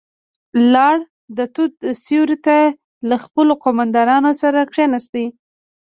[0.73, 0.95] لاړ،
[1.37, 2.57] د توت سيورې ته
[3.09, 5.13] له خپلو قوماندانانو سره کېناست.